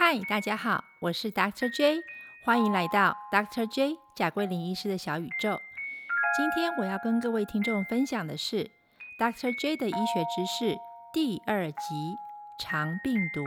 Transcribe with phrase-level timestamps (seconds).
[0.00, 1.68] 嗨，大家好，我是 Dr.
[1.76, 2.04] J，
[2.44, 3.66] 欢迎来到 Dr.
[3.66, 5.60] J 贾桂林医师的小宇宙。
[6.36, 8.70] 今天我要跟各位听众分享的是
[9.18, 9.52] Dr.
[9.60, 10.78] J 的医学知识
[11.12, 12.16] 第二集
[12.60, 13.42] 肠病毒。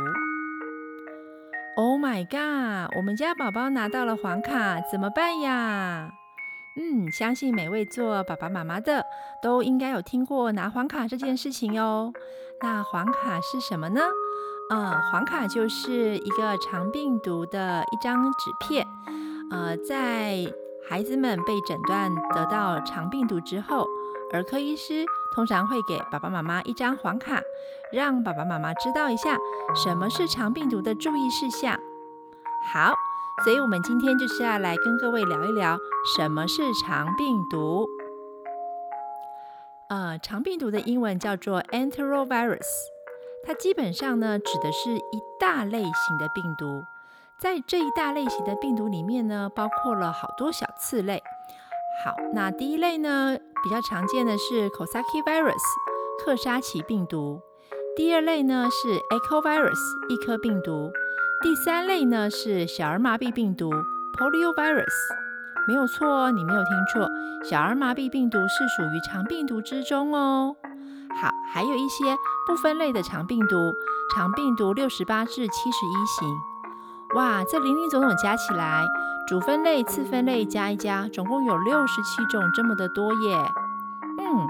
[1.77, 2.97] Oh my god！
[2.97, 6.11] 我们家宝宝拿到了黄卡，怎么办呀？
[6.75, 9.05] 嗯，相信每位做爸爸妈妈的
[9.41, 12.11] 都应该有听过拿黄卡这件事情哟。
[12.61, 14.02] 那黄卡是什么呢？
[14.71, 18.88] 呃，黄卡就是一个肠病毒的一张纸片。
[19.52, 20.49] 呃，在
[20.89, 23.85] 孩子们被诊断得到肠病毒之后，
[24.31, 27.41] 儿科医师通常会给爸爸妈妈一张黄卡，
[27.91, 29.38] 让爸爸妈妈知道一下
[29.76, 31.77] 什么是肠病毒的注意事项。
[32.71, 32.93] 好，
[33.43, 35.77] 所以我们今天就是要来跟各位聊一聊
[36.15, 37.90] 什么是肠病毒。
[39.90, 43.01] 呃，肠病毒的英文叫做 enterovirus。
[43.44, 46.84] 它基本上呢，指的是一大类型的病毒。
[47.40, 51.24] 在这一大类型的病毒里面呢，包括了好多小次类。
[52.05, 55.62] 好，那第一类呢，比较常见的是 Coxsackie virus，
[56.24, 57.41] 克沙奇病毒。
[57.96, 60.91] 第二类呢是 Echo virus，一颗病毒。
[61.41, 63.71] 第三类呢是小儿麻痹病毒
[64.18, 64.94] Polio virus。
[65.68, 67.09] 没有错哦，你没有听错，
[67.44, 70.56] 小儿麻痹病毒是属于肠病毒之中哦。
[71.22, 72.16] 好，还有一些
[72.52, 73.74] 不分类的肠病毒，
[74.13, 76.38] 肠病毒六十八至七十一型。
[77.16, 78.84] 哇，这零零总总加起来，
[79.25, 83.38] 主分类、次分类加一加，总共有六十七种，这么的多耶。
[84.19, 84.47] 嗯，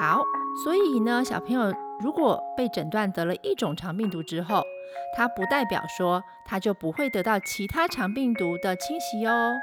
[0.00, 0.22] 好，
[0.64, 1.70] 所以呢，小朋友
[2.00, 4.62] 如果被诊断得了一种肠病毒之后，
[5.14, 9.54] 它不代表说它就不会得到其他肠病毒的侵袭哦。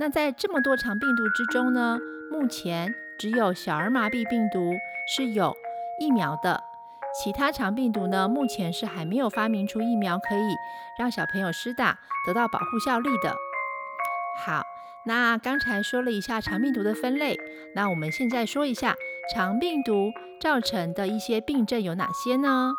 [0.00, 2.00] 那在这么多肠病毒之中呢，
[2.32, 4.72] 目前只有小儿麻痹病毒
[5.16, 5.54] 是有
[6.00, 6.64] 疫苗的，
[7.22, 10.54] 其他肠病毒呢，目前是还没有发明出疫苗可以
[10.98, 13.34] 让小朋友施打得到保护效力的。
[14.44, 14.62] 好，
[15.06, 17.38] 那刚才说了一下肠病毒的分类，
[17.74, 18.94] 那我们现在说一下
[19.34, 22.74] 肠病毒造成的一些病症有哪些呢？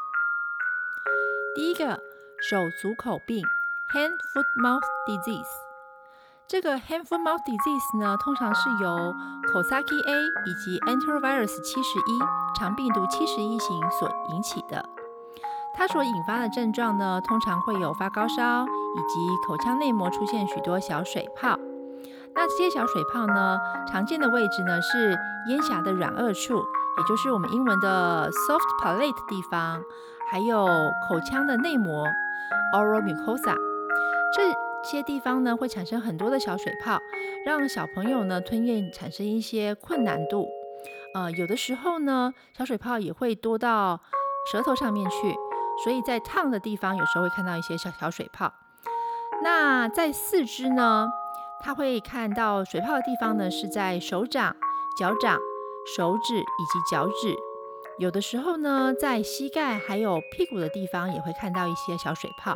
[1.56, 2.00] 第一个，
[2.40, 3.44] 手足口病
[3.92, 5.67] （Hand-Foot-Mouth Disease）。
[6.48, 9.14] 这个 hand-foot-mouth disease 呢，通常是由
[9.52, 10.16] c o s a k i A
[10.46, 12.20] 以及 enterovirus 七十一
[12.58, 14.88] 肠病毒七十一型所引起的。
[15.76, 21.60] 它所引发的症状呢，通常会有发高烧，以及口腔内膜出现许多小水泡。
[22.34, 25.20] 那这些小水泡呢，常见的位置呢是
[25.50, 29.82] 咽峡的软腭处，也就是我们英文的 soft palate 地方，
[30.32, 30.66] 还有
[31.10, 32.08] 口腔的内膜
[32.74, 33.54] oral mucosa。
[34.34, 34.54] 这
[34.88, 36.98] 一些地方呢会产生很多的小水泡，
[37.46, 40.48] 让小朋友呢吞咽产生一些困难度。
[41.14, 44.00] 呃，有的时候呢，小水泡也会多到
[44.50, 45.36] 舌头上面去，
[45.84, 48.54] 所以在烫的地方有时候会看到一些小小水泡。
[49.44, 51.10] 那在四肢呢，
[51.62, 54.56] 他会看到水泡的地方呢是在手掌、
[54.98, 55.38] 脚掌、
[55.98, 57.36] 手指以及脚趾。
[58.00, 62.56] 有的时候呢，在膝盖还有屁股的地方也会看到一些小水泡。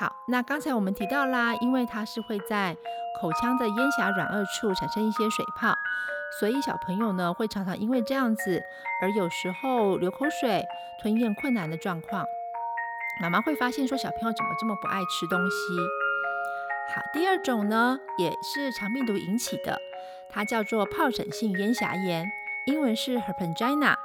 [0.00, 2.74] 好，那刚才我们提到啦，因为它是会在
[3.20, 5.76] 口腔的咽峡软腭处产生一些水泡，
[6.40, 8.62] 所以小朋友呢会常常因为这样子
[9.02, 10.64] 而有时候流口水、
[11.02, 12.24] 吞咽困难的状况。
[13.20, 15.56] 妈妈会发现说，小朋友怎么这么不爱吃东西？
[16.94, 19.78] 好，第二种呢也是肠病毒引起的，
[20.30, 22.24] 它叫做疱疹性咽峡炎，
[22.64, 23.96] 英文是 Herpesangina。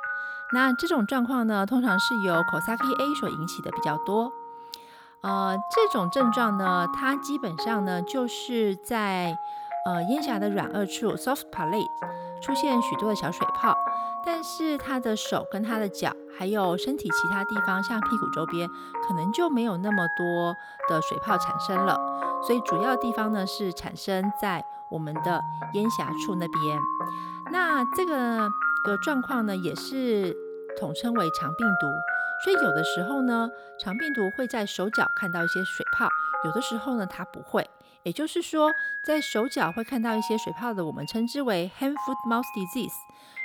[0.52, 4.30] 那这种状况呢，通常是由 c o s a k i A 所引起的比较多。
[5.26, 9.36] 呃，这种症状呢，它基本上呢就是在
[9.88, 11.90] 呃咽峡的软腭处 （soft palate）
[12.44, 13.76] 出现许多的小水泡，
[14.24, 18.70] 但是他的手跟他的脚，还有身体其他地方，像屁股周边，
[19.08, 20.56] 可能就没有那么多
[20.88, 22.00] 的水泡产生了。
[22.46, 25.42] 所以主要地方呢是产生在我们的
[25.74, 26.80] 咽峡处那边。
[27.52, 28.48] 那这个
[28.84, 30.36] 个状况呢，也是
[30.80, 31.88] 统称为肠病毒。
[32.44, 33.50] 所以有的时候呢，
[33.80, 36.10] 肠病毒会在手脚看到一些水泡，
[36.44, 37.70] 有的时候呢它不会。
[38.04, 38.72] 也就是说，
[39.04, 42.94] 在手脚会看到一些水泡的，我们称之为 hand-foot-mouth disease。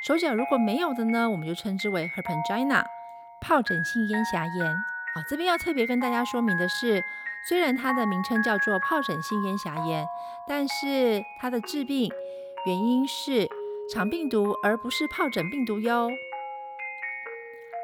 [0.07, 2.85] 手脚如果没有的呢，我们就称之为 herpangina，
[3.43, 4.67] 疱疹性咽峡炎。
[4.67, 7.03] 啊，这边要特别跟大家说明的是，
[7.49, 10.07] 虽然它的名称叫做疱疹性咽峡炎，
[10.47, 12.13] 但是它的致病
[12.67, 13.49] 原因是
[13.91, 16.11] 肠病毒，而不是疱疹病毒哟。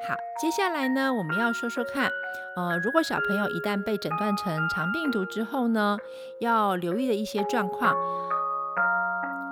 [0.08, 2.08] 好，接下来呢，我们要说说看，
[2.54, 5.98] 呃，如果小朋友一旦被诊断成肠病毒之后呢，
[6.38, 7.92] 要留意的一些状况。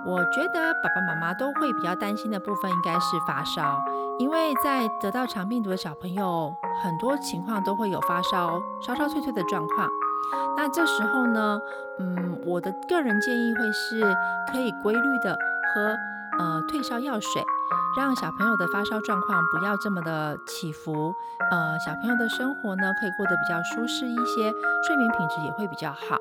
[0.06, 3.83] 我觉得爸爸妈妈都会比较担心的部分应该是发烧，
[4.21, 6.55] 因为在得到肠病毒的小朋友，
[6.85, 9.89] 很多情况都会有发烧、烧烧脆脆的状况。
[10.56, 11.59] 那这时候呢，
[11.99, 14.03] 嗯，我的个人建议会是
[14.53, 15.37] 可以规律的
[15.75, 15.97] 喝
[16.39, 17.43] 呃退烧药水，
[17.96, 21.14] 让小朋友的发烧状况不要这么的起伏，
[21.50, 24.52] 呃，小朋友的生活呢可以过得比较舒适一些，
[24.87, 26.19] 睡眠品质也会比较好。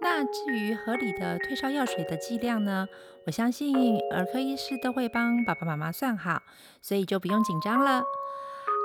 [0.00, 2.86] 那至于合理的退烧药水的剂量呢？
[3.24, 6.42] 我相信儿科医师都会帮爸爸妈妈算好，
[6.80, 8.00] 所以就不用紧张了。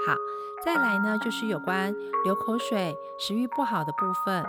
[0.05, 0.15] 好，
[0.63, 1.91] 再来呢就是有关
[2.23, 4.45] 流口水、食欲不好的部分。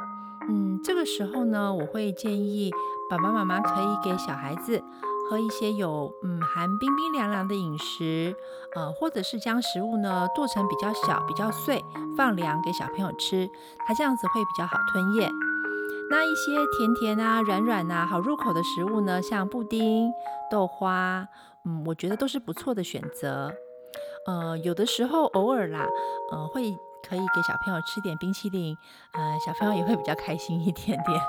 [0.51, 2.71] 嗯，这个时候呢，我会建议
[3.09, 4.83] 爸爸妈妈可以给小孩子
[5.29, 8.35] 喝一些有嗯含冰冰凉凉的饮食，
[8.75, 11.85] 呃，或者是将食物呢剁成比较小、比较碎，
[12.17, 13.49] 放凉给小朋友吃，
[13.87, 15.31] 他这样子会比较好吞咽。
[16.11, 20.11] 那一些甜甜啊、软软啊、好入口的食物呢，像布丁、
[20.51, 21.27] 豆花，
[21.67, 23.53] 嗯，我觉得都是不错的选择。
[24.27, 25.87] 呃，有的时候偶尔啦，
[26.33, 26.63] 呃，会
[27.07, 28.75] 可以给小朋友吃点冰淇淋，
[29.13, 31.21] 呃，小朋友也会比较开心一点点。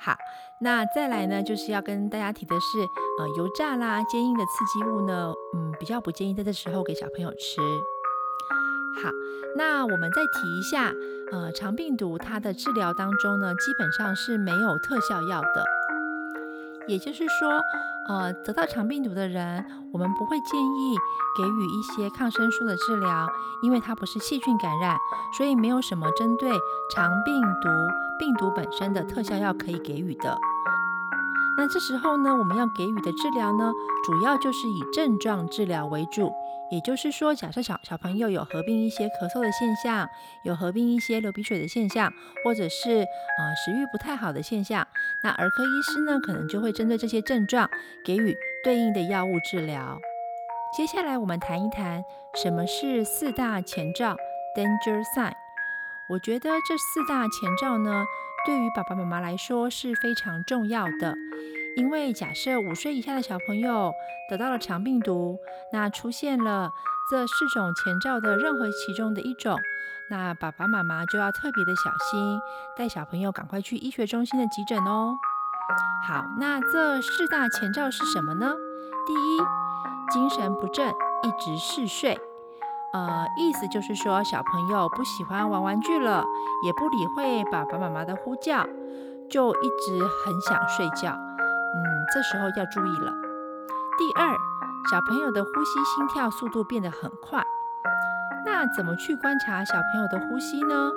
[0.00, 0.16] 好，
[0.60, 2.78] 那再来呢，就是要跟大家提的是，
[3.18, 7.60] 呃，油炸啦、坚硬的刺激物呢，嗯，比较不建议在这时候给小朋友吃。
[9.02, 9.10] 好，
[9.56, 10.92] 那我们再提一下。
[11.30, 15.64] 呃，肠病毒它的治疗当中呢，基本上是没有特效药的。
[16.86, 17.60] 也就是说，
[18.08, 19.62] 呃，得到肠病毒的人，
[19.92, 20.96] 我们不会建议
[21.36, 23.28] 给予一些抗生素的治疗，
[23.62, 24.96] 因为它不是细菌感染，
[25.36, 26.50] 所以没有什么针对
[26.94, 27.68] 肠病毒
[28.18, 30.36] 病毒本身的特效药可以给予的。
[31.56, 33.72] 那这时候呢，我们要给予的治疗呢，
[34.04, 36.32] 主要就是以症状治疗为主。
[36.70, 40.06] 也就是说，假设小小朋友有合并一些咳嗽的现象，
[40.44, 42.12] 有合并一些流鼻水的现象，
[42.44, 44.86] 或者是呃食欲不太好的现象，
[45.22, 47.68] 那儿科医师呢可能就会针对这些症状
[48.04, 49.98] 给予对应的药物治疗。
[50.76, 52.04] 接下来我们谈一谈
[52.34, 54.14] 什么是四大前兆
[54.54, 55.32] （danger sign）。
[56.10, 58.04] 我觉得这四大前兆呢，
[58.46, 61.14] 对于爸爸妈妈来说是非常重要的。
[61.76, 63.92] 因为假设五岁以下的小朋友
[64.28, 65.38] 得到了肠病毒，
[65.72, 66.72] 那出现了
[67.10, 69.58] 这四种前兆的任何其中的一种，
[70.10, 72.40] 那爸爸妈妈就要特别的小心，
[72.76, 75.14] 带小朋友赶快去医学中心的急诊哦。
[76.04, 78.56] 好，那这四大前兆是什么呢？
[79.06, 79.38] 第一，
[80.10, 80.88] 精神不振，
[81.22, 82.18] 一直嗜睡，
[82.92, 86.24] 呃，意思就是说小朋友不喜欢玩玩具了，
[86.64, 88.66] 也不理会爸爸妈妈的呼叫，
[89.28, 91.10] 就一直很想睡觉。
[91.10, 91.76] 嗯，
[92.14, 93.12] 这时候要注意了。
[93.98, 94.30] 第二，
[94.90, 97.42] 小朋友的呼吸、心跳速度变得很快。
[98.46, 100.90] 那怎么去观察小朋友的呼吸呢？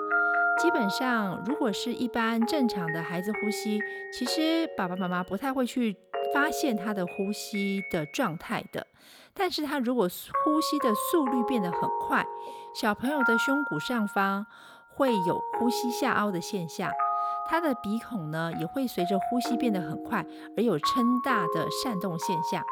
[0.58, 3.82] 基本上，如果是一般正常的孩子呼吸，
[4.14, 5.98] 其实爸爸妈妈不太会去
[6.34, 8.88] 发现他的呼吸的状态的。
[9.34, 10.10] 但是他如果
[10.44, 12.26] 呼吸的速率变得很快，
[12.76, 14.46] 小朋友的胸骨上方
[14.96, 16.92] 会有呼吸下凹的现象。
[17.48, 20.26] 他的鼻孔呢也会随着呼吸变得很快，
[20.58, 22.64] 而有撑大的扇动现象，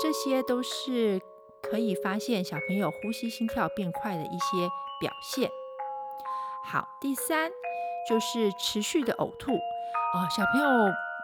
[0.00, 1.20] 这些都是
[1.62, 4.68] 可以发现小朋友呼吸心跳变快的一些
[5.00, 5.50] 表现。
[6.64, 7.50] 好，第三
[8.08, 10.68] 就是持续的呕吐哦，小朋友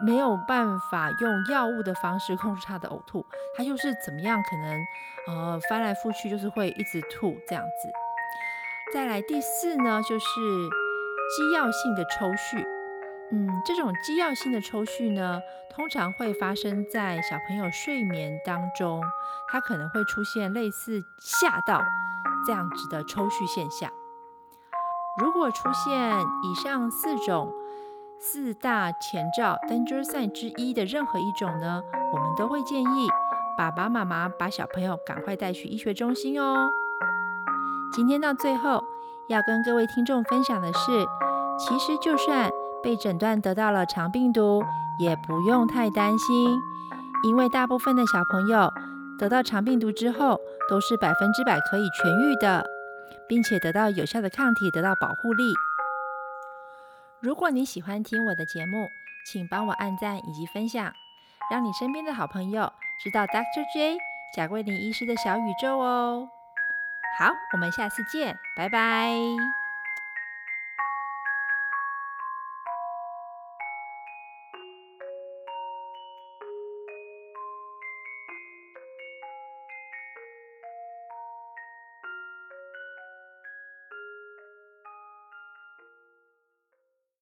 [0.05, 4.85] 没有办法用药物的方式控制他的呕吐，他就是怎么样可能
[5.27, 7.91] 呃翻来覆去就是会一直吐这样子。
[8.93, 12.63] 再来第四呢就是机要性的抽搐。
[13.31, 15.41] 嗯，这种机要性的抽搐呢，
[15.73, 19.01] 通常会发生在小朋友睡眠当中，
[19.49, 21.81] 它可能会出现类似吓到
[22.45, 23.89] 这样子的抽搐现象。
[25.17, 27.51] 如果出现以上四种
[28.25, 33.09] 四大前兆 （danger sign） 之一的任何一种呢，我们都会建议
[33.57, 36.69] 爸爸妈妈把小朋友赶快带去医学中心哦。
[37.91, 38.81] 今天到最后
[39.27, 41.05] 要跟各位听众分享的是，
[41.59, 42.49] 其实就算
[42.81, 44.63] 被诊断得到了肠病毒，
[44.99, 46.57] 也不用太担心，
[47.25, 48.71] 因为大部分的小朋友
[49.19, 50.39] 得到肠病毒之后，
[50.69, 52.65] 都是百分之百可以痊愈的，
[53.27, 55.53] 并且得到有效的抗体，得到保护力。
[57.23, 58.89] 如果你喜欢听我的节目，
[59.25, 60.93] 请帮我按赞以及分享，
[61.49, 63.63] 让你身边的好朋友知道 Dr.
[63.73, 63.97] J
[64.35, 66.27] 贾桂林医师的小宇宙哦。
[67.17, 69.15] 好，我们下次见，拜拜。